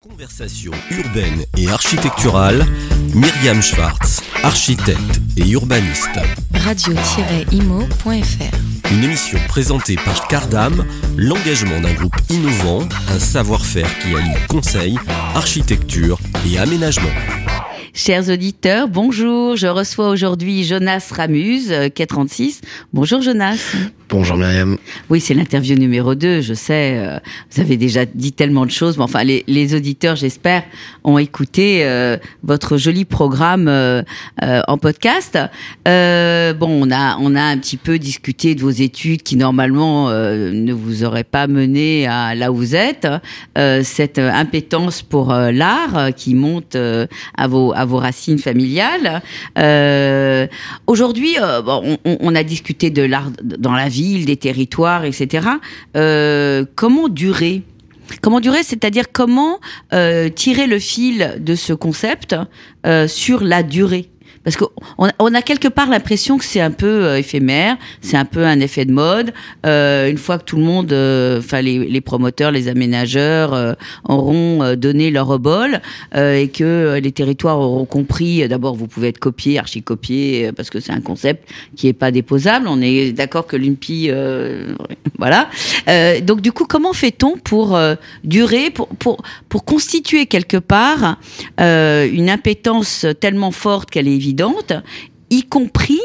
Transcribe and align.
Conversation 0.00 0.70
urbaine 0.92 1.44
et 1.56 1.66
architecturale, 1.68 2.64
Myriam 3.14 3.60
Schwartz, 3.60 4.22
architecte 4.44 5.20
et 5.36 5.48
urbaniste. 5.50 6.20
Radio-imo.fr 6.54 8.12
Une 8.92 9.02
émission 9.02 9.40
présentée 9.48 9.96
par 9.96 10.28
Cardam, 10.28 10.86
l'engagement 11.16 11.80
d'un 11.80 11.94
groupe 11.94 12.14
innovant, 12.30 12.88
un 13.08 13.18
savoir-faire 13.18 13.98
qui 13.98 14.14
allie 14.14 14.46
conseil, 14.48 14.96
architecture 15.34 16.20
et 16.46 16.58
aménagement. 16.58 17.10
Chers 18.00 18.28
auditeurs, 18.30 18.86
bonjour. 18.86 19.56
Je 19.56 19.66
reçois 19.66 20.08
aujourd'hui 20.08 20.62
Jonas 20.62 21.10
Ramuse, 21.10 21.74
quai 21.96 22.06
36. 22.06 22.60
Bonjour 22.92 23.20
Jonas. 23.22 23.74
Bonjour 24.08 24.36
Myriam. 24.38 24.78
Oui, 25.10 25.20
c'est 25.20 25.34
l'interview 25.34 25.76
numéro 25.76 26.14
2, 26.14 26.40
je 26.40 26.54
sais. 26.54 26.94
euh, 26.96 27.18
Vous 27.50 27.60
avez 27.60 27.76
déjà 27.76 28.06
dit 28.06 28.32
tellement 28.32 28.64
de 28.64 28.70
choses, 28.70 28.96
mais 28.96 29.04
enfin, 29.04 29.22
les, 29.24 29.44
les 29.48 29.74
auditeurs, 29.74 30.16
j'espère, 30.16 30.62
ont 31.04 31.18
écouté 31.18 31.80
euh, 31.84 32.16
votre 32.42 32.78
joli 32.78 33.04
programme 33.04 33.66
euh, 33.68 34.02
en 34.40 34.78
podcast. 34.78 35.36
Bon, 35.84 36.82
on 36.86 36.90
a, 36.90 37.18
on 37.20 37.34
a 37.34 37.42
un 37.42 37.58
petit 37.58 37.76
peu 37.76 37.98
discuté 37.98 38.54
de 38.54 38.62
vos 38.62 38.70
études 38.70 39.22
qui, 39.24 39.36
normalement, 39.36 40.08
ne 40.10 40.72
vous 40.72 41.02
auraient 41.04 41.24
pas 41.24 41.46
mené 41.48 42.06
à 42.06 42.34
là 42.34 42.50
où 42.52 42.56
vous 42.56 42.74
êtes. 42.76 43.06
Cette 43.82 44.18
impétence 44.18 45.02
pour 45.02 45.34
l'art 45.34 46.14
qui 46.16 46.34
monte 46.34 46.76
à, 46.76 47.48
vos, 47.48 47.72
à 47.74 47.84
vos 47.88 47.98
racines 47.98 48.38
familiales. 48.38 49.22
Euh, 49.58 50.46
Aujourd'hui, 50.86 51.36
euh, 51.40 51.62
on, 52.04 52.34
a 52.34 52.42
discuté 52.44 52.90
de 52.90 53.02
l'art 53.02 53.30
dans 53.42 53.72
la 53.72 53.88
ville, 53.88 54.26
des 54.26 54.36
territoires, 54.36 55.04
etc. 55.04 55.48
Euh, 55.96 56.64
comment 56.76 57.08
durer? 57.08 57.62
Comment 58.22 58.40
durer, 58.40 58.62
c'est-à-dire 58.62 59.12
comment 59.12 59.58
tirer 59.90 60.66
le 60.66 60.78
fil 60.78 61.36
de 61.40 61.54
ce 61.54 61.74
concept 61.74 62.34
sur 63.06 63.42
la 63.42 63.62
durée? 63.62 64.08
Parce 64.44 64.56
qu'on 64.56 64.68
on 65.18 65.34
a 65.34 65.42
quelque 65.42 65.68
part 65.68 65.88
l'impression 65.88 66.38
que 66.38 66.44
c'est 66.44 66.60
un 66.60 66.70
peu 66.70 67.04
euh, 67.04 67.18
éphémère, 67.18 67.76
c'est 68.00 68.16
un 68.16 68.24
peu 68.24 68.44
un 68.44 68.60
effet 68.60 68.84
de 68.84 68.92
mode. 68.92 69.32
Euh, 69.66 70.08
une 70.08 70.18
fois 70.18 70.38
que 70.38 70.44
tout 70.44 70.56
le 70.56 70.62
monde, 70.62 70.92
euh, 70.92 71.38
enfin 71.38 71.60
les, 71.60 72.00
promoteurs, 72.00 72.50
les 72.50 72.68
aménageurs 72.68 73.76
auront 74.04 74.74
donné 74.74 75.10
leur 75.10 75.28
euh, 75.30 76.34
et 76.34 76.48
que 76.48 76.98
les 77.02 77.12
territoires 77.12 77.58
auront 77.58 77.84
compris. 77.84 78.46
D'abord, 78.48 78.74
vous 78.74 78.86
pouvez 78.86 79.08
être 79.08 79.18
copié, 79.18 79.58
archi-copié, 79.58 80.52
parce 80.52 80.70
que 80.70 80.80
c'est 80.80 80.92
un 80.92 81.00
concept 81.00 81.48
qui 81.76 81.88
est 81.88 81.92
pas 81.92 82.10
déposable. 82.10 82.66
On 82.68 82.80
est 82.80 83.12
d'accord 83.12 83.46
que 83.46 83.56
l'UNPI, 83.56 84.10
voilà. 85.18 85.48
Donc 86.22 86.40
du 86.40 86.52
coup, 86.52 86.64
comment 86.64 86.92
fait-on 86.92 87.36
pour 87.36 87.78
durer, 88.24 88.70
pour, 88.70 88.88
pour, 88.88 89.22
pour 89.48 89.64
constituer 89.64 90.26
quelque 90.26 90.56
part 90.56 91.18
une 91.58 92.30
impétence 92.30 93.06
tellement 93.20 93.50
forte 93.50 93.90
qu'elle 93.90 94.08
est 94.08 94.14
évidente, 94.14 94.27
y 95.30 95.42
compris 95.44 96.00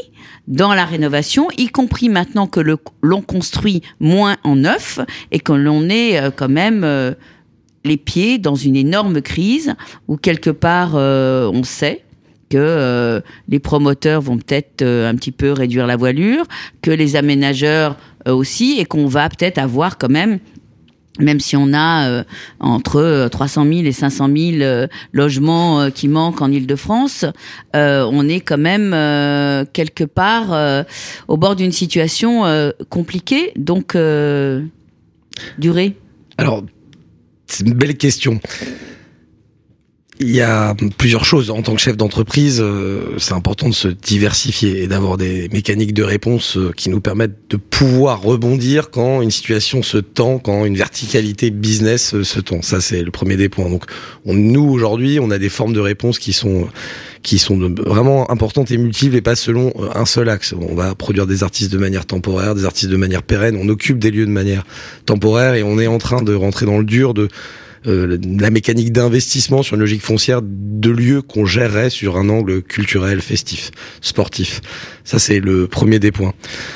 dans 0.47 0.73
la 0.73 0.85
rénovation, 0.85 1.47
y 1.57 1.67
compris 1.67 2.09
maintenant 2.09 2.47
que 2.47 2.59
l'on 3.02 3.21
construit 3.21 3.81
moins 3.99 4.38
en 4.43 4.55
neuf 4.55 4.99
et 5.31 5.39
que 5.39 5.53
l'on 5.53 5.89
est 5.89 6.19
euh, 6.19 6.31
quand 6.35 6.49
même 6.49 6.83
euh, 6.83 7.13
les 7.85 7.97
pieds 7.97 8.38
dans 8.38 8.55
une 8.55 8.75
énorme 8.75 9.21
crise 9.21 9.75
où 10.07 10.17
quelque 10.17 10.49
part 10.49 10.94
euh, 10.95 11.49
on 11.53 11.63
sait 11.63 12.03
que 12.49 13.19
les 13.49 13.57
promoteurs 13.57 14.21
vont 14.21 14.38
peut-être 14.38 14.83
un 14.83 15.16
petit 15.16 15.31
peu 15.31 15.53
réduire 15.53 15.88
la 15.88 15.95
voilure, 15.95 16.45
que 16.83 16.91
les 16.91 17.16
aménageurs 17.16 17.97
aussi, 18.27 18.75
et 18.77 18.85
qu'on 18.85 19.07
va 19.07 19.27
peut-être 19.27 19.57
avoir 19.57 19.97
quand 19.97 20.11
même 20.11 20.38
même 21.19 21.39
si 21.39 21.56
on 21.56 21.73
a 21.73 22.08
euh, 22.09 22.23
entre 22.59 22.97
euh, 22.97 23.30
300 23.30 23.66
000 23.66 23.86
et 23.86 23.92
500 23.92 24.30
000 24.36 24.61
euh, 24.61 24.88
logements 25.11 25.81
euh, 25.81 25.89
qui 25.89 26.08
manquent 26.08 26.42
en 26.42 26.52
Ile-de-France, 26.52 27.25
euh, 27.75 28.08
on 28.11 28.28
est 28.28 28.39
quand 28.39 28.58
même 28.58 28.94
euh, 28.94 29.66
quelque 29.72 30.03
part 30.03 30.53
euh, 30.53 30.84
au 31.28 31.38
bord 31.38 31.56
d'une 31.56 31.72
situation 31.72 32.46
euh, 32.46 32.72
compliquée. 32.90 33.52
Donc, 33.56 33.96
euh, 33.96 34.63
durée. 35.57 35.96
Alors, 36.38 36.63
c'est 37.46 37.66
une 37.66 37.73
belle 37.73 37.97
question. 37.97 38.40
Il 40.19 40.29
y 40.29 40.41
a 40.41 40.75
plusieurs 40.97 41.25
choses. 41.25 41.50
En 41.50 41.63
tant 41.63 41.74
que 41.74 41.81
chef 41.81 41.97
d'entreprise, 41.97 42.59
euh, 42.62 43.16
c'est 43.18 43.34
important 43.34 43.68
de 43.68 43.74
se 43.74 43.88
diversifier 43.88 44.84
et 44.84 44.88
d'avoir 44.88 45.18
des 45.18 45.50
mécaniques 45.51 45.94
de 45.94 46.03
réponse 46.03 46.56
euh, 46.56 46.72
qui 46.75 46.90
nous 46.90 47.01
permettent 47.01 47.50
de 47.50 47.57
pouvoir 47.57 48.22
rebondir 48.22 48.91
quand 48.91 49.23
une 49.23 49.31
situation 49.31 49.81
se 49.81 49.97
tend, 49.97 50.38
quand 50.38 50.66
une 50.66 50.78
verticalité 50.78 51.50
business 51.50 52.13
euh, 52.13 52.23
se 52.23 52.40
tend. 52.40 52.62
Ça, 52.62 52.79
c'est 52.79 53.02
le 53.02 53.09
premier 53.09 53.38
des 53.38 53.50
points. 53.50 53.69
Donc, 53.69 53.85
on, 54.25 54.35
nous, 54.35 54.63
aujourd'hui, 54.63 55.19
on 55.19 55.31
a 55.31 55.40
des 55.40 55.50
formes 55.50 55.73
de 55.73 55.79
réponse 55.79 56.19
qui 56.19 56.34
sont 56.34 56.68
qui 57.23 57.40
sont 57.40 57.57
vraiment 57.57 58.29
importantes 58.29 58.69
et 58.72 58.78
multiples 58.78 59.16
et 59.16 59.22
pas 59.22 59.38
selon 59.38 59.73
un 59.96 60.06
seul 60.06 60.28
axe. 60.28 60.53
On 60.59 60.75
va 60.75 60.94
produire 60.94 61.25
des 61.25 61.41
artistes 61.41 61.72
de 61.72 61.78
manière 61.78 62.06
temporaire, 62.06 62.53
des 62.53 62.66
artistes 62.66 62.91
de 62.91 62.97
manière 62.97 63.23
pérenne, 63.23 63.56
on 63.56 63.69
occupe 63.69 63.97
des 63.97 64.12
lieux 64.12 64.25
de 64.25 64.31
manière 64.31 64.66
temporaire 65.06 65.53
et 65.53 65.63
on 65.63 65.79
est 65.79 65.88
en 65.88 66.00
train 66.00 66.22
de 66.22 66.34
rentrer 66.34 66.66
dans 66.66 66.78
le 66.78 66.84
dur 66.84 67.13
de 67.13 67.29
euh, 67.88 68.17
la 68.39 68.49
mécanique 68.49 68.91
d'investissement 68.91 69.63
sur 69.63 69.75
une 69.75 69.81
logique 69.81 70.01
foncière 70.01 70.41
de 70.44 70.89
lieux 70.89 71.21
qu'on 71.21 71.45
gérerait 71.45 71.89
sur 71.89 72.17
un 72.17 72.29
angle 72.29 72.61
culturel, 72.61 73.21
festif, 73.21 73.71
sportif. 74.01 74.61
Ça, 75.03 75.19
c'est 75.19 75.39
le 75.39 75.67
premier 75.67 75.99
des 75.99 76.11
points. 76.11 76.33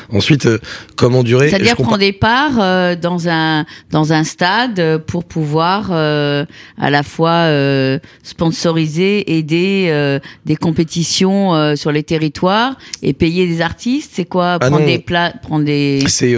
Ensuite, 0.10 0.46
euh, 0.46 0.60
comment 0.96 1.24
durer? 1.24 1.50
C'est-à-dire 1.50 1.76
prendre 1.76 1.98
des 1.98 2.12
parts 2.12 2.60
euh, 2.60 2.96
dans 2.96 3.30
un 3.30 3.66
dans 3.92 4.12
un 4.12 4.24
stade 4.24 4.80
euh, 4.80 5.00
pour 5.00 5.24
pouvoir 5.24 5.90
euh, 5.92 6.46
à 6.78 6.90
la 6.90 7.04
fois 7.04 7.48
euh, 7.48 8.00
sponsoriser, 8.24 9.38
aider 9.38 9.88
euh, 9.90 10.20
des 10.46 10.56
compétitions 10.58 11.56
euh, 11.56 11.76
sur 11.76 11.92
les 11.92 12.04
territoires 12.04 12.78
et 13.02 13.14
payer 13.14 13.48
des 13.48 13.62
artistes? 13.62 14.12
C'est 14.14 14.26
quoi 14.26 14.58
Ah 14.60 14.60
prendre 14.60 14.86
des 14.86 15.00
plats, 15.00 15.34
prendre 15.42 15.66
des 15.66 16.04
C'est 16.08 16.36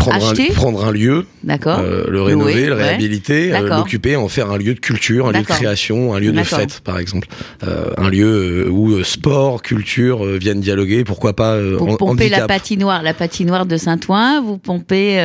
prendre, 0.00 0.26
un, 0.26 0.30
Acheter 0.32 0.52
prendre 0.52 0.84
un 0.84 0.90
lieu, 0.90 1.26
euh, 1.48 2.04
le 2.08 2.22
rénover, 2.22 2.52
Louer, 2.54 2.66
le 2.66 2.76
ouais. 2.76 2.82
réhabiliter, 2.82 3.54
euh, 3.54 3.68
l'occuper, 3.76 4.16
en 4.16 4.28
faire 4.28 4.50
un 4.50 4.58
lieu 4.58 4.74
de 4.74 4.80
culture, 4.80 5.28
un 5.28 5.32
lieu 5.32 5.40
de 5.42 5.46
création, 5.46 6.14
un 6.14 6.20
lieu 6.20 6.32
de 6.32 6.42
fête, 6.42 6.80
par 6.80 6.98
exemple. 6.98 7.28
Euh, 7.66 7.90
un 7.96 8.08
lieu 8.10 8.68
où 8.70 9.02
sport, 9.04 9.62
culture 9.62 10.24
viennent 10.24 10.60
dialoguer, 10.60 11.04
pourquoi 11.04 11.34
pas 11.34 11.60
Vous 11.60 11.96
pompez 11.96 12.28
la 12.28 12.46
patinoire, 12.46 13.02
la 13.02 13.14
patinoire 13.14 13.66
de 13.66 13.76
Saint-Ouen. 13.76 14.42
Vous 14.42 14.58
pompez. 14.58 15.16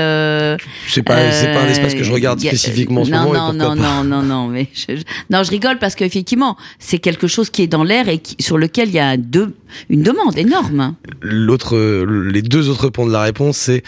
C'est 0.88 1.04
pas, 1.04 1.16
un 1.16 1.68
espace 1.68 1.96
que 1.96 2.04
je 2.04 2.12
regarde 2.12 2.40
a- 2.40 2.48
spécifiquement 2.48 3.02
en 3.02 3.06
ce 3.06 3.12
non, 3.12 3.24
moment. 3.24 3.54
Non, 3.54 3.76
non, 3.76 3.82
pas. 3.82 4.04
non, 4.04 4.04
non, 4.04 4.22
non, 4.24 4.48
mais 4.48 4.68
je, 4.74 4.96
je- 4.98 5.04
non, 5.30 5.44
je 5.44 5.52
rigole 5.52 5.78
parce 5.80 5.96
qu'effectivement, 5.96 6.58
c'est 6.80 7.00
quelque 7.00 7.28
chose 7.28 7.50
qui 7.50 7.62
est 7.64 7.68
dans 7.68 7.84
l'air 7.84 8.10
et 8.10 8.18
qui- 8.20 8.36
sur 8.40 8.58
lequel 8.58 8.90
il 8.90 8.96
y 8.96 9.00
a 9.00 9.16
une 9.16 10.04
demande 10.04 10.38
énorme. 10.38 10.96
L'autre, 11.22 11.78
les 12.06 12.42
deux 12.42 12.70
autres 12.70 12.90
points 12.90 13.08
de 13.08 13.12
la 13.12 13.22
réponse, 13.22 13.58
c'est 13.58 13.84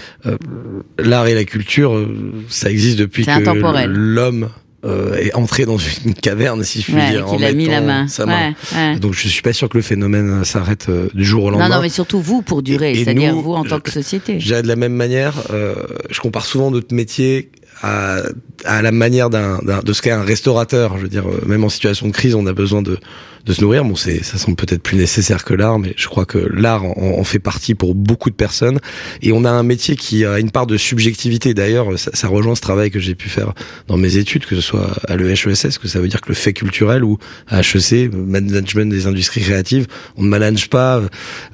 l'art 1.00 1.28
et 1.28 1.34
la 1.36 1.44
culture. 1.44 1.96
euh, 1.96 2.08
ça 2.50 2.70
existe 2.72 2.98
depuis 3.00 3.26
que 3.26 3.86
l'homme 3.88 4.50
euh, 4.86 5.16
est 5.16 5.34
entré 5.34 5.66
dans 5.66 5.78
une 6.06 6.14
caverne, 6.14 6.64
si 6.64 6.80
je 6.82 6.86
puis 6.86 6.94
Ouais, 6.96 7.10
dire, 7.12 7.28
en 7.28 7.42
a 7.42 7.52
mis 7.52 7.66
la 7.68 7.82
main. 7.82 8.08
sa 8.08 8.26
main. 8.26 8.50
Ouais, 8.50 8.78
ouais. 8.94 9.00
Donc 9.00 9.14
je 9.14 9.28
suis 9.28 9.42
pas 9.42 9.52
sûr 9.52 9.68
que 9.70 9.78
le 9.78 9.84
phénomène 9.84 10.30
euh, 10.30 10.44
s'arrête 10.44 10.88
euh, 10.90 11.08
du 11.14 11.26
jour 11.26 11.46
au 11.46 11.50
lendemain. 11.50 11.68
Non, 11.70 11.76
non, 11.78 11.82
mais 11.82 11.90
surtout 11.90 12.22
vous 12.22 12.42
pour 12.42 12.62
durer, 12.62 12.94
c'est-à-dire 12.96 13.36
vous 13.36 13.54
en 13.54 13.64
tant 13.66 13.80
que 13.80 13.92
société. 13.92 14.36
Dirais 14.36 14.62
de 14.62 14.68
la 14.68 14.76
même 14.76 14.94
manière, 14.94 15.34
euh, 15.52 15.76
je 16.12 16.20
compare 16.20 16.46
souvent 16.46 16.70
notre 16.72 16.94
métier 16.94 17.52
à, 17.82 18.22
à 18.66 18.82
la 18.82 18.92
manière 18.92 19.30
d'un, 19.30 19.60
de 19.60 19.94
ce 19.94 20.02
qu'est 20.02 20.12
un 20.12 20.24
restaurateur. 20.24 20.98
Je 20.98 21.04
veux 21.04 21.10
dire, 21.10 21.28
euh, 21.28 21.42
même 21.46 21.64
en 21.64 21.70
situation 21.70 22.08
de 22.08 22.14
crise, 22.14 22.36
on 22.36 22.46
a 22.48 22.54
besoin 22.54 22.82
de, 22.82 22.98
de 23.46 23.54
se 23.54 23.62
nourrir. 23.62 23.84
Bon, 23.86 23.96
c'est, 23.96 24.24
ça 24.24 24.38
semble 24.38 24.58
peut-être 24.58 24.84
plus 24.84 24.98
nécessaire 24.98 25.44
que 25.44 25.54
l'art, 25.54 25.80
mais 25.80 25.94
je 25.96 26.08
crois 26.08 26.26
que 26.26 26.38
l'art 26.38 26.84
en, 26.84 27.20
en 27.20 27.24
fait 27.24 27.40
partie 27.40 27.76
pour 27.76 27.96
beaucoup 27.96 28.30
de 28.30 28.36
personnes. 28.36 28.80
Et 29.22 29.32
on 29.32 29.46
a 29.46 29.50
un 29.50 29.64
métier 29.64 29.96
qui 29.96 30.26
a 30.26 30.40
une 30.40 30.52
part 30.52 30.68
de 30.68 30.78
subjectivité. 30.78 31.54
D'ailleurs, 31.54 31.98
ça, 31.98 32.12
ça 32.14 32.28
rejoint 32.28 32.56
ce 32.56 32.62
travail 32.62 32.92
que 32.92 33.00
j'ai 33.00 33.16
pu 33.16 33.30
faire 33.30 33.54
dans 33.88 33.98
mes 33.98 34.18
études, 34.18 34.46
que 34.46 34.56
ce 34.56 34.62
soit 34.62 34.92
à 35.08 35.16
l'EHESS, 35.16 35.78
que 35.78 35.88
ça 35.88 36.00
veut 36.00 36.08
dire 36.08 36.22
que 36.22 36.30
le 36.30 36.36
fait 36.36 36.54
culturel 36.54 37.04
ou 37.04 37.18
à 37.48 37.62
HEC, 37.62 38.12
management 38.14 38.90
des 38.90 39.08
industries 39.08 39.42
créatives, 39.42 39.88
on 40.18 40.24
ne 40.24 40.30
manage 40.30 40.70
pas 40.70 41.02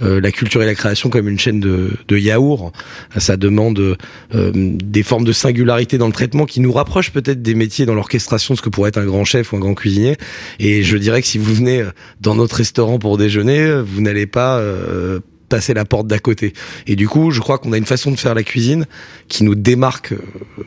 euh, 0.02 0.20
la 0.20 0.32
culture 0.32 0.64
et 0.64 0.66
la 0.66 0.76
création 0.76 1.10
comme 1.10 1.28
une 1.28 1.40
chaîne 1.40 1.60
de, 1.60 1.92
de 2.08 2.18
yaourt. 2.18 2.74
Ça 3.18 3.38
demande 3.38 3.98
euh, 4.34 4.52
des 4.54 5.04
formes 5.04 5.26
de 5.26 5.34
singularité 5.34 5.98
dans 5.98 6.08
le 6.08 6.13
traitement 6.14 6.46
qui 6.46 6.62
nous 6.62 6.72
rapprochent 6.72 7.12
peut-être 7.12 7.42
des 7.42 7.56
métiers 7.56 7.86
dans 7.86 7.96
l'orchestration, 7.96 8.56
ce 8.56 8.62
que 8.62 8.70
pourrait 8.70 8.90
être 8.90 8.98
un 8.98 9.06
grand 9.06 9.26
chef 9.26 9.52
ou 9.52 9.58
un 9.58 9.60
grand 9.60 9.74
cuisinier. 9.74 10.16
Et 10.60 10.84
je 10.84 10.98
dirais 10.98 11.22
que 11.22 11.28
si 11.28 11.38
vous 11.38 11.54
venez 11.54 11.84
dans 12.22 12.36
notre 12.36 12.56
restaurant 12.56 13.00
pour 13.00 13.18
déjeuner, 13.18 13.82
vous 13.82 14.02
n'allez 14.02 14.28
pas 14.28 14.60
euh, 14.60 15.20
passer 15.50 15.74
la 15.74 15.86
porte 15.86 16.08
d'à 16.08 16.20
côté. 16.20 16.54
Et 16.88 16.96
du 16.96 17.08
coup, 17.08 17.32
je 17.32 17.40
crois 17.40 17.58
qu'on 17.58 17.74
a 17.74 17.78
une 17.78 17.86
façon 17.86 18.12
de 18.12 18.16
faire 18.16 18.34
la 18.34 18.44
cuisine 18.44 18.86
qui 19.28 19.44
nous 19.44 19.56
démarque 19.56 20.14
euh, 20.14 20.64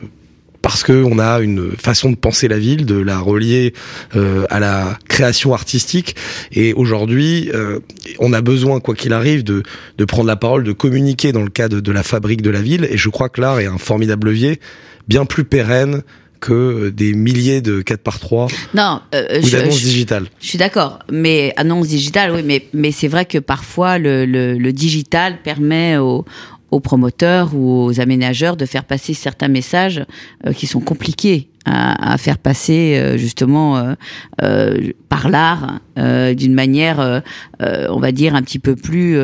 parce 0.67 0.83
que 0.83 1.01
on 1.01 1.17
a 1.17 1.39
une 1.39 1.71
façon 1.77 2.11
de 2.11 2.17
penser 2.17 2.49
la 2.49 2.59
ville, 2.59 2.85
de 2.85 2.99
la 2.99 3.19
relier 3.19 3.73
euh, 4.17 4.45
à 4.49 4.59
la 4.59 4.99
création 5.07 5.53
artistique. 5.53 6.17
Et 6.51 6.73
aujourd'hui, 6.73 7.49
euh, 7.53 7.79
on 8.19 8.33
a 8.33 8.41
besoin, 8.41 8.81
quoi 8.81 8.93
qu'il 8.93 9.13
arrive, 9.13 9.45
de, 9.45 9.63
de 9.97 10.05
prendre 10.05 10.27
la 10.27 10.35
parole, 10.35 10.65
de 10.65 10.73
communiquer 10.73 11.31
dans 11.31 11.43
le 11.43 11.49
cadre 11.49 11.79
de 11.79 11.91
la 11.93 12.03
fabrique 12.03 12.41
de 12.41 12.49
la 12.49 12.61
ville. 12.61 12.85
Et 12.91 12.97
je 12.97 13.07
crois 13.07 13.29
que 13.29 13.39
l'art 13.39 13.61
est 13.61 13.65
un 13.65 13.77
formidable 13.77 14.27
levier, 14.27 14.59
bien 15.07 15.23
plus 15.23 15.45
pérenne 15.45 16.01
que 16.41 16.89
des 16.89 17.13
milliers 17.13 17.61
de 17.61 17.81
4 17.81 18.01
par 18.01 18.19
3 18.19 18.47
non, 18.73 18.99
euh, 19.15 19.41
ou 19.41 19.49
d'annonces 19.49 19.81
digitales. 19.81 20.27
Je 20.41 20.49
suis 20.49 20.57
d'accord, 20.57 20.99
mais 21.09 21.53
annonces 21.55 21.87
digitales, 21.87 22.31
oui, 22.31 22.41
mais, 22.45 22.67
mais 22.73 22.91
c'est 22.91 23.07
vrai 23.07 23.25
que 23.25 23.37
parfois 23.37 23.97
le, 23.97 24.25
le, 24.25 24.57
le 24.57 24.73
digital 24.73 25.41
permet 25.41 25.97
aux, 25.97 26.25
aux 26.71 26.79
promoteurs 26.79 27.55
ou 27.55 27.85
aux 27.85 27.99
aménageurs 27.99 28.57
de 28.57 28.65
faire 28.65 28.83
passer 28.83 29.13
certains 29.13 29.47
messages 29.47 30.03
euh, 30.45 30.53
qui 30.53 30.67
sont 30.67 30.81
compliqués 30.81 31.49
à, 31.69 32.17
faire 32.17 32.37
passer 32.37 32.97
euh, 32.97 33.17
justement 33.17 33.93
euh 34.41 34.91
par 35.09 35.29
l'art 35.29 35.79
d'une 35.95 36.53
manière, 36.53 37.23
on 37.59 37.99
va 37.99 38.11
dire, 38.11 38.35
un 38.35 38.41
petit 38.41 38.59
peu 38.59 38.75
plus 38.75 39.17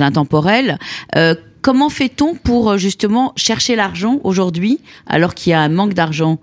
intemporelle. 0.00 0.78
comment 1.62 1.88
fait-on 1.88 2.34
pour 2.34 2.76
justement 2.76 3.32
chercher 3.36 3.74
l'argent 3.74 4.20
aujourd'hui 4.22 4.80
alors 5.06 5.34
qu'il 5.34 5.50
y 5.50 5.54
a 5.54 5.60
un 5.60 5.68
manque 5.68 5.94
d'argent 5.94 6.40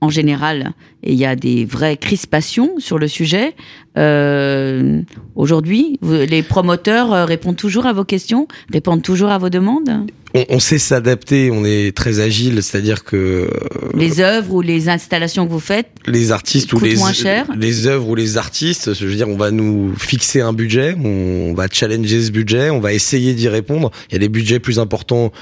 en 0.00 0.08
général 0.08 0.72
et 1.02 1.12
il 1.12 1.18
y 1.18 1.26
a 1.26 1.36
des 1.36 1.64
vraies 1.64 1.96
crispations 1.96 2.78
sur 2.78 2.98
le 2.98 3.08
sujet? 3.08 3.54
Euh, 3.96 5.02
Aujourd'hui, 5.36 5.98
les 6.02 6.42
promoteurs 6.42 7.12
euh, 7.12 7.24
répondent 7.26 7.56
toujours 7.56 7.84
à 7.84 7.92
vos 7.92 8.04
questions, 8.04 8.48
répondent 8.72 9.02
toujours 9.02 9.28
à 9.28 9.36
vos 9.36 9.50
demandes 9.50 10.06
on, 10.34 10.44
on 10.48 10.60
sait 10.60 10.78
s'adapter, 10.78 11.50
on 11.50 11.64
est 11.64 11.94
très 11.94 12.20
agile, 12.20 12.62
c'est-à-dire 12.62 13.04
que... 13.04 13.16
Euh, 13.16 13.48
les 13.94 14.20
œuvres 14.20 14.54
ou 14.54 14.60
les 14.62 14.88
installations 14.88 15.46
que 15.46 15.52
vous 15.52 15.60
faites 15.60 15.88
Les 16.06 16.32
artistes 16.32 16.72
ou 16.72 16.80
les, 16.80 16.96
moins 16.96 17.12
cher. 17.12 17.46
les 17.56 17.86
œuvres 17.86 18.08
ou 18.08 18.14
les 18.14 18.38
artistes, 18.38 18.94
je 18.94 19.06
veux 19.06 19.14
dire, 19.14 19.28
on 19.28 19.36
va 19.36 19.50
nous 19.50 19.94
fixer 19.96 20.40
un 20.40 20.52
budget, 20.52 20.96
on 21.02 21.54
va 21.54 21.66
challenger 21.70 22.22
ce 22.22 22.30
budget, 22.30 22.70
on 22.70 22.80
va 22.80 22.92
essayer 22.92 23.34
d'y 23.34 23.48
répondre. 23.48 23.90
Il 24.10 24.14
y 24.14 24.16
a 24.16 24.20
des 24.20 24.28
budgets 24.28 24.58
plus 24.58 24.78
importants 24.78 25.32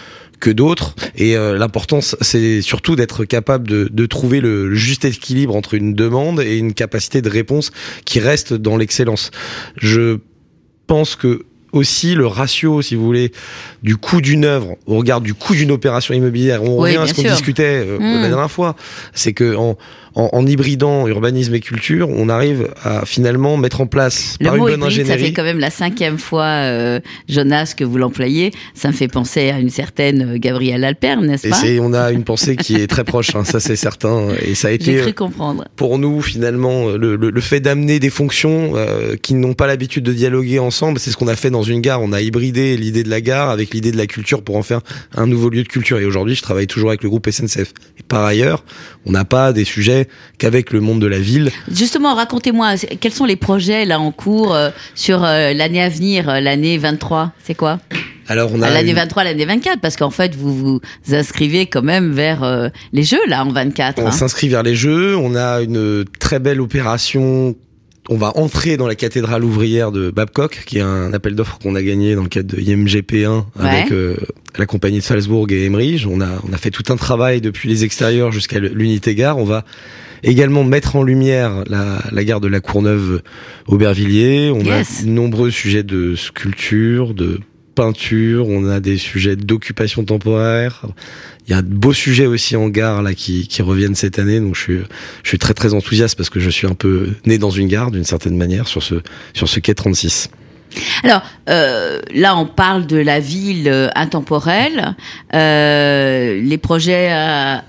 que 0.41 0.51
d'autres. 0.51 0.95
Et 1.17 1.37
euh, 1.37 1.57
l'importance, 1.57 2.17
c'est 2.21 2.61
surtout 2.61 2.97
d'être 2.97 3.25
capable 3.25 3.67
de, 3.67 3.89
de, 3.91 4.07
trouver 4.07 4.41
le 4.41 4.75
juste 4.75 5.05
équilibre 5.05 5.57
entre 5.57 5.75
une 5.75 5.95
demande 5.95 6.41
et 6.41 6.59
une 6.59 6.75
capacité 6.75 7.23
de 7.23 7.31
réponse 7.31 7.73
qui 8.05 8.21
reste 8.21 8.44
dans 8.53 8.77
l'excellence. 8.77 9.31
Je 9.77 10.19
pense 10.87 11.17
que 11.17 11.45
aussi 11.73 12.15
le 12.15 12.27
ratio, 12.27 12.83
si 12.83 12.95
vous 12.95 13.05
voulez, 13.05 13.33
du 13.83 13.97
coût 13.97 14.21
d'une 14.21 14.45
œuvre 14.45 14.77
au 14.87 14.97
regard 14.97 15.21
du 15.21 15.35
coût 15.35 15.55
d'une 15.55 15.73
opération 15.73 16.15
immobilière. 16.15 16.63
On 16.63 16.77
revient 16.77 16.99
à 16.99 17.07
ce 17.07 17.15
qu'on 17.15 17.23
discutait 17.23 17.85
euh, 17.85 17.99
mmh. 17.99 18.23
la 18.23 18.29
dernière 18.29 18.51
fois. 18.51 18.77
C'est 19.13 19.33
que 19.33 19.57
en, 19.57 19.77
en, 20.15 20.31
en, 20.33 20.47
hybridant 20.47 21.07
urbanisme 21.09 21.55
et 21.55 21.61
culture, 21.61 22.09
on 22.09 22.29
arrive 22.29 22.69
à 22.83 23.05
finalement 23.05 23.57
mettre 23.57 23.81
en 23.81 23.87
place 23.87 24.37
le 24.41 24.47
par 24.47 24.57
mot 24.57 24.69
une 24.69 24.77
bonne 24.77 24.91
hybride, 24.91 25.07
Ça 25.07 25.19
fait 25.19 25.33
quand 25.33 25.43
même 25.43 25.59
la 25.59 25.71
cinquième 25.71 26.19
fois, 26.19 26.45
euh, 26.45 27.01
Jonas, 27.29 27.75
que 27.77 27.85
vous 27.85 27.99
l'employez. 27.99 28.53
Ça 28.75 28.89
me 28.89 28.93
fait 28.93 29.09
penser 29.09 29.51
à 29.51 29.59
une 29.59 29.71
certaine 29.71 30.35
euh, 30.35 30.39
Gabrielle 30.39 30.85
Alper, 30.85 31.17
n'est-ce 31.17 31.49
pas? 31.49 31.65
et 31.67 31.81
On 31.81 31.93
a 31.93 32.13
une 32.13 32.25
pensée 32.25 32.57
qui 32.57 32.77
est 32.77 32.87
très 32.87 33.05
proche, 33.05 33.35
hein, 33.35 33.45
ça 33.45 33.61
c'est 33.61 33.77
certain. 33.77 34.29
Et 34.45 34.55
ça 34.55 34.69
a 34.69 34.71
été 34.73 34.97
cru 34.97 35.13
comprendre. 35.15 35.65
pour 35.77 35.99
nous 35.99 36.21
finalement 36.21 36.91
le, 36.91 37.17
le, 37.17 37.31
le 37.31 37.41
fait 37.41 37.61
d'amener 37.61 37.99
des 37.99 38.11
fonctions 38.11 38.73
euh, 38.75 39.17
qui 39.21 39.35
n'ont 39.35 39.55
pas 39.55 39.67
l'habitude 39.67 40.05
de 40.05 40.13
dialoguer 40.13 40.59
ensemble. 40.59 40.99
C'est 40.99 41.11
ce 41.11 41.17
qu'on 41.17 41.29
a 41.29 41.37
fait 41.37 41.51
dans 41.51 41.63
une 41.63 41.81
gare. 41.81 42.03
On 42.03 42.13
a 42.13 42.21
hybridé 42.21 42.77
l'idée 42.77 43.03
de 43.03 43.11
la 43.11 43.21
gare 43.21 43.51
avec 43.51 43.73
l'idée 43.75 43.93
de 43.93 43.97
la 43.97 44.07
culture 44.07 44.43
pour 44.43 44.57
en 44.57 44.63
faire 44.63 44.81
un 45.17 45.27
nouveau 45.27 45.51
lieu 45.51 45.63
de 45.63 45.69
culture. 45.69 45.99
Et 45.99 46.05
aujourd'hui, 46.05 46.35
je 46.35 46.43
travaille 46.43 46.67
toujours 46.67 46.91
avec 46.91 47.03
le 47.03 47.09
groupe 47.09 47.29
SNCF. 47.29 47.73
Et 47.99 48.03
par 48.07 48.25
ailleurs, 48.25 48.65
on 49.07 49.13
n'a 49.13 49.25
pas 49.25 49.53
des 49.53 49.65
sujets 49.65 50.04
qu'avec 50.39 50.73
le 50.73 50.81
monde 50.81 51.01
de 51.01 51.07
la 51.07 51.19
ville. 51.19 51.51
Justement, 51.71 52.15
racontez-moi, 52.15 52.77
quels 53.01 53.13
sont 53.13 53.25
les 53.25 53.37
projets 53.37 53.85
là 53.85 54.01
en 54.01 54.13
cours 54.13 54.55
euh, 54.55 54.71
sur 54.95 55.25
euh, 55.25 55.53
l'année 55.53 55.83
à 55.83 55.89
venir, 55.89 56.29
euh, 56.29 56.41
l'année 56.41 56.79
23 56.79 57.33
C'est 57.43 57.55
quoi? 57.55 57.79
Alors 58.29 58.51
on 58.55 58.63
a 58.63 58.71
l'année 58.71 58.91
une... 58.91 58.97
23, 58.97 59.25
l'année 59.25 59.45
24, 59.45 59.81
parce 59.81 59.97
qu'en 59.97 60.11
fait 60.11 60.35
vous 60.35 60.55
vous 60.55 60.81
inscrivez 61.13 61.67
quand 61.67 61.83
même 61.83 62.13
vers 62.13 62.43
euh, 62.43 62.69
les 62.93 63.03
Jeux 63.03 63.25
là 63.27 63.45
en 63.45 63.51
24. 63.51 64.03
On 64.03 64.07
hein. 64.07 64.11
s'inscrit 64.11 64.49
vers 64.49 64.63
les 64.63 64.75
Jeux. 64.75 65.17
On 65.17 65.35
a 65.35 65.61
une 65.61 66.05
très 66.19 66.39
belle 66.39 66.61
opération 66.61 67.55
on 68.11 68.17
va 68.17 68.37
entrer 68.37 68.77
dans 68.77 68.87
la 68.87 68.95
cathédrale 68.95 69.45
ouvrière 69.45 69.91
de 69.93 70.11
Babcock, 70.11 70.63
qui 70.67 70.79
est 70.79 70.83
un 70.83 71.13
appel 71.15 71.35
d'offres 71.35 71.59
qu'on 71.59 71.75
a 71.75 71.83
gagné 71.83 72.15
dans 72.15 72.23
le 72.23 72.29
cadre 72.29 72.55
de 72.55 72.61
IMGP1 72.61 73.45
avec 73.59 73.93
euh, 73.93 74.17
la 74.59 74.67
compagnie 74.67 74.99
de 74.99 75.03
Salzbourg 75.03 75.47
et 75.51 75.65
Emerige. 75.65 76.07
On 76.07 76.21
a, 76.21 76.29
on 76.49 76.53
a 76.53 76.57
fait 76.59 76.71
tout 76.71 76.93
un 76.93 76.97
travail 76.97 77.41
depuis 77.41 77.69
les 77.69 77.85
extérieurs 77.85 78.31
jusqu'à 78.31 78.59
l'unité 78.59 79.15
gare. 79.15 79.39
On 79.39 79.45
va 79.45 79.65
également 80.23 80.65
mettre 80.65 80.97
en 80.97 81.03
lumière 81.03 81.65
la, 81.69 82.03
la 82.13 82.25
gare 82.25 82.41
de 82.41 82.49
la 82.49 82.61
Courneuve 82.61 83.23
Aubervilliers. 83.69 84.51
On 84.51 84.61
Yes. 84.61 85.01
a 85.01 85.05
de 85.05 85.09
nombreux 85.11 85.51
sujets 85.51 85.83
de 85.83 86.15
sculpture, 86.15 87.15
de 87.15 87.41
peinture. 87.75 88.49
On 88.49 88.69
a 88.69 88.81
des 88.81 88.97
sujets 88.97 89.37
d'occupation 89.37 90.05
temporaire. 90.05 90.83
Il 91.47 91.51
y 91.51 91.55
a 91.55 91.63
de 91.63 91.69
beaux 91.69 91.93
sujets 91.93 92.27
aussi 92.27 92.57
en 92.57 92.69
gare 92.69 93.03
là 93.03 93.15
qui, 93.15 93.47
reviennent 93.61 93.95
cette 93.95 94.19
année, 94.19 94.41
donc 94.41 94.57
je 94.57 94.83
suis 95.25 95.39
très 95.39 95.55
très 95.55 95.75
enthousiaste 95.75 96.17
parce 96.17 96.31
que 96.31 96.41
je 96.41 96.51
suis 96.51 96.67
un 96.67 96.75
peu 96.75 97.11
né 97.27 97.39
dans 97.39 97.51
une 97.51 97.69
gare 97.69 97.91
d'une 97.91 98.05
certaine 98.05 98.37
manière 98.37 98.67
sur 98.67 98.83
ce 98.83 98.97
sur 99.35 99.49
ce 99.49 99.61
quai 99.61 99.75
36. 99.75 100.31
Alors 101.03 101.23
euh, 101.49 102.01
là, 102.15 102.37
on 102.37 102.47
parle 102.47 102.87
de 102.87 102.97
la 102.97 103.21
ville 103.21 103.69
euh, 103.69 103.89
intemporelle, 103.95 104.97
euh, 105.35 106.41
les 106.41 106.59
projets 106.59 107.13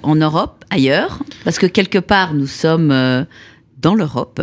en 0.04 0.16
Europe, 0.16 0.63
ailleurs, 0.69 1.19
parce 1.44 1.60
que 1.60 1.66
quelque 1.66 2.00
part 2.00 2.34
nous 2.34 2.48
sommes 2.48 3.25
dans 3.81 3.95
l'Europe. 3.95 4.42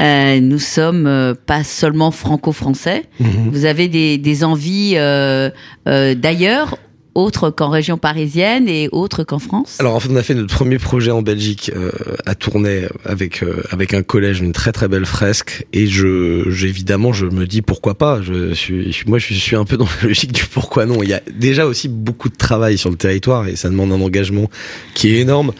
Euh, 0.00 0.40
nous 0.40 0.58
sommes 0.58 1.06
euh, 1.06 1.34
pas 1.34 1.64
seulement 1.64 2.10
franco-français. 2.10 3.04
Vous 3.20 3.64
avez 3.64 3.88
des, 3.88 4.18
des 4.18 4.44
envies 4.44 4.94
euh, 4.96 5.50
euh, 5.88 6.14
d'ailleurs, 6.14 6.78
autres 7.14 7.50
qu'en 7.50 7.68
région 7.68 7.96
parisienne 7.96 8.68
et 8.68 8.88
autres 8.90 9.22
qu'en 9.22 9.38
France? 9.38 9.76
Alors 9.78 9.94
en 9.94 10.00
fait, 10.00 10.08
on 10.10 10.16
a 10.16 10.22
fait 10.24 10.34
notre 10.34 10.52
premier 10.52 10.78
projet 10.78 11.12
en 11.12 11.22
Belgique 11.22 11.70
euh, 11.76 11.92
à 12.26 12.34
Tournai 12.34 12.88
avec 13.04 13.44
euh, 13.44 13.62
avec 13.70 13.94
un 13.94 14.02
collège, 14.02 14.40
une 14.40 14.52
très 14.52 14.72
très 14.72 14.88
belle 14.88 15.06
fresque. 15.06 15.64
Et 15.72 15.86
je, 15.86 16.50
j'ai- 16.50 16.68
évidemment, 16.68 17.12
je 17.12 17.26
me 17.26 17.46
dis 17.46 17.62
pourquoi 17.62 17.96
pas? 17.96 18.20
Je 18.22 18.52
suis, 18.54 18.92
je- 18.92 19.04
moi, 19.06 19.18
je 19.20 19.32
suis 19.34 19.54
un 19.54 19.64
peu 19.64 19.76
dans 19.76 19.86
la 20.02 20.08
logique 20.08 20.32
du 20.32 20.44
pourquoi 20.44 20.86
non. 20.86 21.04
Il 21.04 21.08
y 21.08 21.14
a 21.14 21.22
déjà 21.32 21.66
aussi 21.66 21.88
beaucoup 21.88 22.28
de 22.28 22.36
travail 22.36 22.76
sur 22.78 22.90
le 22.90 22.96
territoire 22.96 23.46
et 23.46 23.54
ça 23.54 23.68
demande 23.68 23.92
un 23.92 24.00
engagement 24.00 24.50
qui 24.94 25.14
est 25.14 25.20
énorme. 25.20 25.52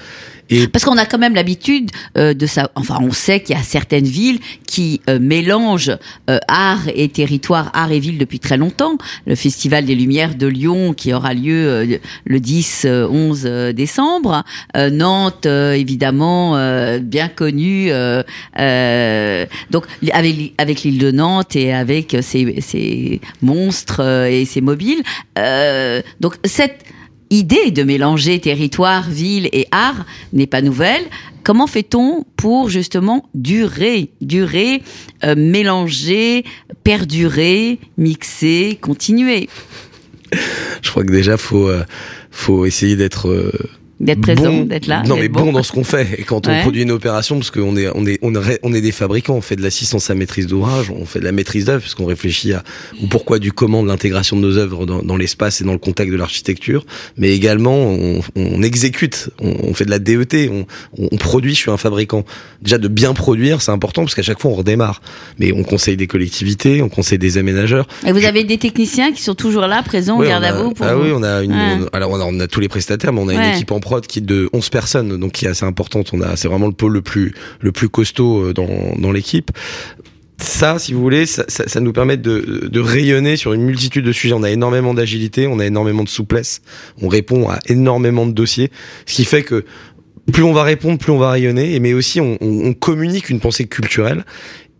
Parce 0.72 0.84
qu'on 0.84 0.98
a 0.98 1.06
quand 1.06 1.18
même 1.18 1.34
l'habitude 1.34 1.90
euh, 2.18 2.34
de 2.34 2.46
ça. 2.46 2.70
Enfin, 2.74 2.98
on 3.00 3.12
sait 3.12 3.40
qu'il 3.40 3.56
y 3.56 3.58
a 3.58 3.62
certaines 3.62 4.04
villes 4.04 4.40
qui 4.66 5.00
euh, 5.08 5.18
mélangent 5.18 5.96
euh, 6.28 6.38
art 6.48 6.82
et 6.94 7.08
territoire, 7.08 7.70
art 7.74 7.92
et 7.92 7.98
ville 7.98 8.18
depuis 8.18 8.40
très 8.40 8.56
longtemps. 8.56 8.98
Le 9.26 9.34
Festival 9.34 9.84
des 9.84 9.94
Lumières 9.94 10.34
de 10.34 10.46
Lyon 10.46 10.92
qui 10.92 11.12
aura 11.12 11.34
lieu 11.34 11.66
euh, 11.68 11.98
le 12.24 12.38
10-11 12.38 13.72
décembre. 13.72 14.44
Euh, 14.76 14.90
Nantes, 14.90 15.46
euh, 15.46 15.72
évidemment, 15.72 16.56
euh, 16.56 16.98
bien 16.98 17.28
connue. 17.28 17.90
euh, 17.90 18.22
euh, 18.58 19.46
donc, 19.70 19.84
avec, 20.12 20.54
avec 20.58 20.82
l'île 20.82 20.98
de 20.98 21.10
Nantes 21.10 21.56
et 21.56 21.72
avec 21.72 22.16
ses, 22.20 22.60
ses 22.60 23.20
monstres 23.42 24.00
euh, 24.00 24.26
et 24.26 24.44
ses 24.44 24.60
mobiles. 24.60 25.02
Euh, 25.38 26.02
donc, 26.20 26.36
cette 26.44 26.84
idée 27.34 27.70
de 27.70 27.82
mélanger 27.82 28.40
territoire, 28.40 29.08
ville 29.08 29.48
et 29.52 29.66
art 29.70 30.06
n'est 30.32 30.46
pas 30.46 30.62
nouvelle. 30.62 31.02
Comment 31.42 31.66
fait-on 31.66 32.24
pour 32.36 32.70
justement 32.70 33.28
durer, 33.34 34.10
durer, 34.20 34.82
euh, 35.24 35.34
mélanger, 35.36 36.44
perdurer, 36.82 37.78
mixer, 37.98 38.78
continuer, 38.80 39.48
je 40.82 40.90
crois 40.90 41.04
que 41.04 41.12
déjà 41.12 41.36
faut 41.36 41.68
euh, 41.68 41.84
faut 42.30 42.66
essayer 42.66 42.96
d'être 42.96 43.28
euh, 43.28 43.52
d'être 44.04 44.20
présent, 44.20 44.42
bon- 44.52 44.64
d'être 44.64 44.86
là 44.86 45.02
Non, 45.06 45.16
mais 45.16 45.28
bon. 45.28 45.50
dans 45.52 45.62
ce 45.62 45.72
qu'on 45.72 45.82
fait. 45.84 46.08
Et 46.18 46.22
quand 46.22 46.46
on 46.46 46.50
Ouais. 46.50 46.60
produit 46.62 46.82
une 46.82 46.90
opération, 46.92 47.36
parce 47.36 47.50
qu'on 47.50 47.76
est, 47.76 47.88
on 47.94 48.06
est, 48.06 48.18
on 48.22 48.34
est, 48.34 48.60
on 48.62 48.72
est 48.72 48.80
des 48.80 48.92
fabricants, 48.92 49.34
on 49.34 49.40
fait 49.40 49.56
de 49.56 49.62
l'assistance 49.62 50.10
à 50.10 50.14
maîtrise 50.14 50.46
d'ouvrage, 50.46 50.90
on 50.90 51.04
fait 51.06 51.18
de 51.20 51.24
la 51.24 51.32
maîtrise 51.32 51.64
d'œuvre, 51.64 51.80
puisqu'on 51.80 52.04
réfléchit 52.06 52.52
à 52.52 52.62
au 53.02 53.06
pourquoi 53.06 53.38
du 53.38 53.52
comment 53.52 53.82
de 53.82 53.88
l'intégration 53.88 54.36
de 54.36 54.42
nos 54.42 54.56
œuvres 54.58 54.86
dans, 54.86 55.02
dans 55.02 55.16
l'espace 55.16 55.60
et 55.60 55.64
dans 55.64 55.72
le 55.72 55.78
contact 55.78 56.10
de 56.12 56.16
l'architecture. 56.16 56.84
Mais 57.16 57.34
également, 57.34 57.76
on, 57.76 58.20
on 58.36 58.62
exécute, 58.62 59.30
on, 59.40 59.54
on 59.68 59.74
fait 59.74 59.84
de 59.86 59.90
la 59.90 59.98
DET, 59.98 60.48
on, 60.50 60.66
on, 60.98 61.16
produit. 61.16 61.54
Je 61.54 61.60
suis 61.60 61.70
un 61.70 61.76
fabricant. 61.76 62.24
Déjà 62.62 62.78
de 62.78 62.88
bien 62.88 63.14
produire, 63.14 63.62
c'est 63.62 63.72
important 63.72 64.02
parce 64.02 64.14
qu'à 64.14 64.22
chaque 64.22 64.40
fois 64.40 64.50
on 64.50 64.54
redémarre. 64.54 65.00
Mais 65.38 65.52
on 65.52 65.62
conseille 65.62 65.96
des 65.96 66.06
collectivités, 66.06 66.82
on 66.82 66.88
conseille 66.88 67.18
des 67.18 67.38
aménageurs. 67.38 67.86
Et 68.06 68.12
vous 68.12 68.24
avez 68.24 68.44
des 68.44 68.58
techniciens 68.58 69.12
qui 69.12 69.22
sont 69.22 69.34
toujours 69.34 69.66
là, 69.66 69.82
présents, 69.82 70.18
Oui, 70.18 70.28
garde 70.28 70.44
à 70.44 70.52
vous 70.52 70.72
pour 70.72 70.84
ah 70.86 70.94
vous 70.94 71.04
oui, 71.04 71.10
on 71.14 71.22
a 71.22 71.42
une, 71.42 71.52
Ouais. 71.52 71.58
on- 71.92 71.96
alors 71.96 72.10
on 72.10 72.20
a, 72.20 72.24
on 72.24 72.40
a 72.40 72.46
tous 72.46 72.60
les 72.60 72.68
prestataires, 72.68 73.12
mais 73.12 73.20
on 73.20 73.28
a 73.28 73.34
Ouais. 73.34 73.48
une 73.50 73.54
équipe 73.56 73.70
en 73.72 73.80
qui 74.00 74.20
est 74.20 74.22
de 74.22 74.48
11 74.52 74.68
personnes, 74.70 75.16
donc 75.18 75.32
qui 75.32 75.46
est 75.46 75.48
assez 75.48 75.64
importante. 75.64 76.10
On 76.12 76.20
a, 76.20 76.36
c'est 76.36 76.48
vraiment 76.48 76.66
le 76.66 76.72
pôle 76.72 76.92
le 76.92 77.02
plus, 77.02 77.34
le 77.60 77.72
plus 77.72 77.88
costaud 77.88 78.46
euh, 78.46 78.54
dans, 78.54 78.96
dans 78.98 79.12
l'équipe. 79.12 79.50
Ça, 80.38 80.78
si 80.78 80.92
vous 80.92 81.00
voulez, 81.00 81.26
ça, 81.26 81.80
nous 81.80 81.92
permet 81.92 82.16
de, 82.16 82.68
de 82.70 82.80
rayonner 82.80 83.36
sur 83.36 83.52
une 83.52 83.62
multitude 83.62 84.04
de 84.04 84.12
sujets. 84.12 84.34
On 84.34 84.42
a 84.42 84.50
énormément 84.50 84.92
d'agilité, 84.92 85.46
on 85.46 85.60
a 85.60 85.66
énormément 85.66 86.02
de 86.02 86.08
souplesse, 86.08 86.60
on 87.00 87.08
répond 87.08 87.48
à 87.48 87.60
énormément 87.66 88.26
de 88.26 88.32
dossiers, 88.32 88.70
ce 89.06 89.14
qui 89.14 89.24
fait 89.24 89.44
que 89.44 89.64
plus 90.32 90.42
on 90.42 90.52
va 90.52 90.64
répondre, 90.64 90.98
plus 90.98 91.12
on 91.12 91.18
va 91.18 91.30
rayonner, 91.30 91.78
mais 91.80 91.92
aussi 91.92 92.20
on 92.20 92.74
communique 92.74 93.30
une 93.30 93.40
pensée 93.40 93.66
culturelle. 93.66 94.24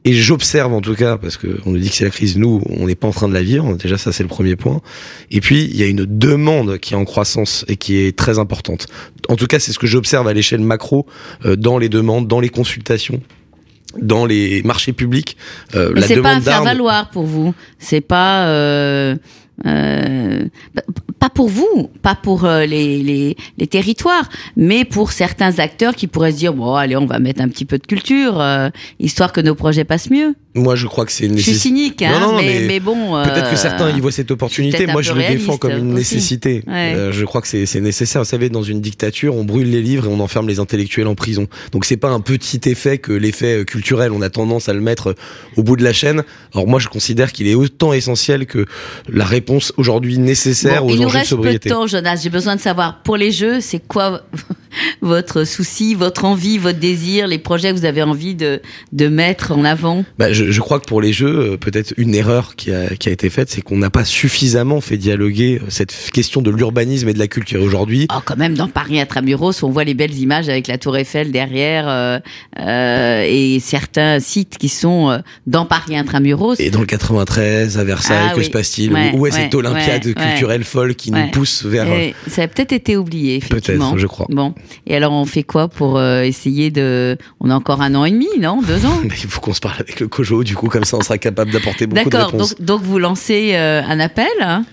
Et 0.05 0.13
j'observe 0.13 0.73
en 0.75 0.81
tout 0.81 0.95
cas, 0.95 1.17
parce 1.17 1.39
qu'on 1.39 1.71
nous 1.71 1.79
dit 1.79 1.89
que 1.89 1.95
c'est 1.95 2.05
la 2.05 2.11
crise, 2.11 2.37
nous, 2.37 2.63
on 2.69 2.87
n'est 2.87 2.95
pas 2.95 3.09
en 3.09 3.13
train 3.13 3.29
de 3.29 3.35
la 3.35 3.43
vivre. 3.43 3.77
Déjà, 3.77 3.97
ça, 3.97 4.13
c'est 4.13 4.23
le 4.23 4.29
premier 4.29 4.55
point. 4.55 4.83
Et 5.31 5.41
puis, 5.41 5.65
il 5.65 5.77
y 5.77 5.83
a 5.83 5.87
une 5.87 6.05
demande 6.05 6.79
qui 6.79 6.93
est 6.93 6.97
en 6.97 7.07
croissance 7.07 7.65
et 7.69 7.77
qui 7.77 7.97
est 7.97 8.17
très 8.17 8.39
importante. 8.39 8.87
En 9.29 9.37
tout 9.37 9.47
cas, 9.47 9.59
c'est 9.59 9.73
ce 9.73 9.79
que 9.79 9.87
j'observe 9.87 10.29
à 10.29 10.35
l'échelle 10.35 10.61
macro, 10.61 11.07
euh, 11.47 11.57
dans 11.57 11.79
les 11.79 11.89
demandes, 11.89 12.29
dans 12.29 12.41
les 12.41 12.51
consultations 12.51 13.21
dans 14.01 14.27
les 14.27 14.61
marchés 14.65 14.93
publics, 14.93 15.37
euh, 15.77 15.93
la 15.95 16.09
demande 16.09 16.09
C'est 16.09 16.21
pas 16.21 16.41
faire 16.41 16.65
valoir 16.65 17.11
pour 17.11 17.27
vous. 17.27 17.55
C'est 17.79 18.01
pas 18.01 18.49
euh, 18.49 19.15
euh, 19.67 20.49
pas 21.21 21.31
pour 21.31 21.49
vous, 21.49 21.91
pas 22.03 22.17
pour 22.17 22.45
euh, 22.45 22.67
les, 22.67 23.03
les, 23.03 23.37
les, 23.57 23.67
territoires, 23.67 24.29
mais 24.57 24.85
pour 24.85 25.13
certains 25.13 25.59
acteurs 25.61 25.95
qui 25.95 26.09
pourraient 26.09 26.33
se 26.33 26.39
dire 26.39 26.55
bon 26.55 26.75
allez 26.75 26.97
on 26.97 27.07
va 27.07 27.21
mettre 27.21 27.41
un 27.41 27.49
petit 27.49 27.65
peu 27.65 27.79
de 27.79 27.87
culture 27.87 28.41
euh, 28.41 28.69
histoire 28.99 29.33
que 29.33 29.41
nos 29.41 29.55
projets 29.55 29.85
passent 29.85 30.11
mieux. 30.11 30.35
Moi 30.55 30.77
je 30.77 30.87
crois 30.87 31.05
que 31.05 31.13
c'est 31.13 31.27
une 31.27 31.33
nécessité. 31.33 31.53
Je 31.53 31.59
suis 31.59 31.69
cynique, 31.69 32.03
hein, 32.03 32.39
mais, 32.39 32.81
bon. 32.81 33.23
Peut-être 33.23 33.51
que 33.51 33.57
certains 33.57 33.91
y 33.91 34.01
voient 34.01 34.13
cette 34.13 34.31
opportunité. 34.31 34.87
Moi 34.87 35.03
je 35.03 35.13
le 35.13 35.23
défends 35.23 35.57
comme 35.57 35.77
une 35.77 35.95
nécessité. 35.95 36.63
je 36.67 37.25
crois 37.25 37.41
que 37.41 37.49
c'est 37.49 37.81
nécessaire. 37.81 38.23
Vous 38.23 38.29
savez 38.29 38.49
dans 38.49 38.63
une 38.63 38.81
dictature 38.81 39.37
on 39.37 39.45
brûle 39.45 39.71
les 39.71 39.83
livres 39.83 40.07
et 40.07 40.09
on 40.09 40.21
enferme 40.21 40.49
les 40.49 40.61
intellectuels 40.61 41.07
en 41.07 41.15
prison. 41.15 41.47
Donc 41.73 41.85
c'est 41.85 41.97
pas 41.97 42.11
un 42.11 42.21
petit 42.21 42.61
effet 42.69 42.99
que 42.99 43.13
l'effet 43.13 43.65
culturel. 43.65 44.13
On 44.13 44.23
a 44.23 44.31
tendance 44.31 44.69
à 44.69 44.73
le 44.73 44.81
mettre 44.81 45.15
au 45.57 45.63
bout 45.63 45.77
de 45.77 45.85
la 45.85 45.93
chaîne. 45.93 46.23
Alors 46.53 46.67
moi 46.67 46.79
je 46.79 46.89
considère 46.89 47.33
qu'il 47.33 47.47
est 47.47 47.55
autant 47.55 47.93
essentiel 47.93 48.47
que 48.47 48.67
la 49.09 49.25
réponse 49.25 49.73
aujourd'hui 49.77 50.19
nécessaire 50.19 50.85
aux 50.85 50.91
enjeux 50.91 51.21
de 51.21 51.25
sobriété. 51.25 51.35
Il 51.35 51.43
nous 51.43 51.49
reste 51.49 51.63
peu 51.63 51.69
de 51.69 51.75
temps, 51.75 51.87
Jonas. 51.87 52.21
J'ai 52.23 52.31
besoin 52.31 52.57
de 52.57 52.61
savoir, 52.61 53.03
pour 53.03 53.17
les 53.17 53.33
jeux, 53.33 53.61
c'est 53.61 53.81
quoi 53.81 54.23
votre 55.01 55.45
souci, 55.45 55.95
votre 55.95 56.25
envie, 56.25 56.59
votre 56.59 56.79
désir, 56.79 57.27
les 57.27 57.39
projets 57.39 57.73
que 57.73 57.79
vous 57.79 57.85
avez 57.85 58.03
envie 58.03 58.35
de, 58.35 58.61
de 58.93 59.09
mettre 59.09 59.53
en 59.53 59.65
avant 59.65 60.05
bah, 60.19 60.33
je, 60.33 60.51
je, 60.51 60.61
crois 60.61 60.81
que 60.81 60.87
pour 60.87 61.01
les 61.01 61.13
jeux, 61.13 61.53
euh, 61.53 61.57
peut-être 61.57 61.95
une 61.97 62.15
erreur 62.15 62.57
qui 62.57 62.73
a, 62.73 62.97
qui 62.97 63.09
a 63.09 63.13
été 63.13 63.31
faite, 63.31 63.51
c'est 63.51 63.63
qu'on 63.63 63.79
n'a 63.79 63.91
pas 63.91 64.05
suffisamment 64.05 64.81
fait 64.81 64.97
dialoguer 64.97 65.61
euh, 65.63 65.67
cette 65.69 65.95
question 66.13 66.43
de 66.43 66.51
l'urbanisme 66.51 67.09
et 67.09 67.15
de 67.15 67.19
la 67.19 67.29
culture. 67.29 67.63
Aujourd'hui, 67.63 68.07
oh, 68.13 68.21
quand 68.25 68.37
même, 68.37 68.55
dans 68.55 68.69
Paris 68.69 69.01
Intramuros, 69.01 69.63
on 69.63 69.71
voit 69.71 69.85
les 69.85 69.95
belles 69.95 70.19
images 70.19 70.49
avec 70.49 70.67
la 70.67 70.79
Tour 70.79 70.97
Eiffel 70.97 71.31
derrière 71.31 71.89
euh, 71.89 72.19
euh, 72.61 73.25
et 73.27 73.61
certains 73.61 74.21
sites 74.21 74.59
qui 74.59 74.69
sont 74.69 75.21
dans 75.47 75.67
Paris 75.67 75.97
Intramuros. 75.97 76.57
Et 76.59 76.71
dans 76.71 76.81
le 76.81 76.87
93, 76.87 77.79
à 77.79 77.85
Versailles, 77.85 78.29
ah 78.31 78.35
que 78.35 78.43
se 78.43 78.51
passe-t-il 78.51 78.93
Où 79.15 79.27
est 79.27 79.31
cette 79.31 79.55
Olympiade 79.55 80.15
culturelle 80.15 80.65
folle 80.65 80.95
qui 80.95 81.11
nous 81.11 81.31
pousse 81.31 81.65
vers... 81.65 81.87
ça 82.29 82.43
a 82.43 82.49
peut-être 82.49 82.73
été 82.73 82.97
oublié, 82.97 83.37
effectivement. 83.37 83.91
Peut-être, 83.91 84.01
je 84.01 84.07
crois. 84.07 84.27
Bon. 84.31 84.55
Et 84.87 84.97
alors, 84.97 85.13
on 85.13 85.25
fait 85.25 85.43
quoi 85.43 85.69
pour 85.69 85.99
euh, 85.99 86.23
essayer 86.23 86.71
de. 86.71 87.17
On 87.41 87.51
a 87.51 87.55
encore 87.55 87.81
un 87.81 87.95
an 87.95 88.05
et 88.05 88.11
demi, 88.11 88.29
non 88.39 88.63
Deux 88.63 88.87
ans 88.87 89.01
Il 89.05 89.13
faut 89.13 89.41
qu'on 89.41 89.55
se 89.55 89.61
parle 89.61 89.77
avec 89.81 90.01
le 90.01 90.09
COJO, 90.09 90.45
du 90.45 90.57
coup, 90.57 90.69
comme 90.69 90.85
ça, 90.85 90.97
on 90.97 91.03
sera 91.03 91.19
capable 91.19 91.51
d'apporter 91.51 91.87
beaucoup 91.87 92.09
de 92.09 92.17
réponses. 92.17 92.33
D'accord, 92.33 92.49
donc, 92.49 92.63
donc, 92.63 92.83
vous 92.83 92.99
lancez 92.99 93.53
euh, 93.55 93.83
un 93.87 94.01
appel 94.01 94.27
hein 94.41 94.65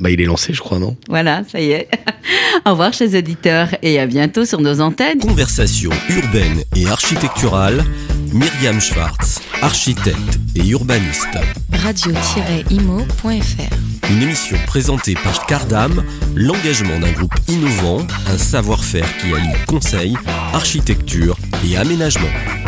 bah, 0.00 0.10
il 0.10 0.20
est 0.20 0.24
lancé, 0.24 0.54
je 0.54 0.60
crois, 0.60 0.78
non? 0.78 0.96
Voilà, 1.10 1.42
ça 1.46 1.60
y 1.60 1.72
est. 1.72 1.88
Au 2.66 2.70
revoir, 2.70 2.94
chers 2.94 3.14
auditeurs, 3.14 3.68
et 3.82 4.00
à 4.00 4.06
bientôt 4.06 4.46
sur 4.46 4.62
nos 4.62 4.80
antennes. 4.80 5.18
Conversation 5.18 5.90
urbaine 6.08 6.64
et 6.74 6.86
architecturale. 6.86 7.84
Myriam 8.32 8.80
Schwartz, 8.80 9.42
architecte 9.60 10.38
et 10.56 10.66
urbaniste. 10.66 11.36
Radio-imo.fr 11.72 13.89
Une 14.10 14.22
émission 14.22 14.56
présentée 14.66 15.14
par 15.14 15.46
Cardam, 15.46 16.04
l'engagement 16.34 16.98
d'un 16.98 17.12
groupe 17.12 17.34
innovant, 17.46 18.04
un 18.26 18.38
savoir-faire 18.38 19.06
qui 19.18 19.32
allie 19.32 19.54
conseil, 19.68 20.16
architecture 20.52 21.36
et 21.64 21.76
aménagement. 21.76 22.59